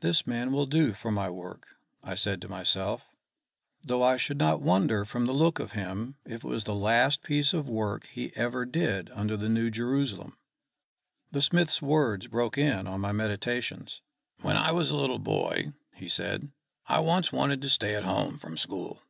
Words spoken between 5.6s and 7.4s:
of him if it was the last